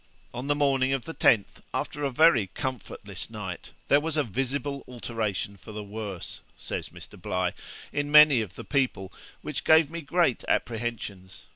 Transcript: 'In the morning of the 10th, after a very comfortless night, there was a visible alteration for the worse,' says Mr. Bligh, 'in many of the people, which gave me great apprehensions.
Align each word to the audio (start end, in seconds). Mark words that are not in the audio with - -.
'In 0.33 0.47
the 0.47 0.55
morning 0.55 0.93
of 0.93 1.05
the 1.05 1.13
10th, 1.13 1.61
after 1.75 2.03
a 2.03 2.09
very 2.09 2.47
comfortless 2.55 3.29
night, 3.29 3.69
there 3.87 3.99
was 3.99 4.17
a 4.17 4.23
visible 4.23 4.83
alteration 4.87 5.57
for 5.57 5.71
the 5.73 5.83
worse,' 5.83 6.41
says 6.57 6.89
Mr. 6.89 7.21
Bligh, 7.21 7.53
'in 7.93 8.11
many 8.11 8.41
of 8.41 8.55
the 8.55 8.63
people, 8.65 9.13
which 9.43 9.63
gave 9.63 9.91
me 9.91 10.01
great 10.01 10.43
apprehensions. 10.47 11.45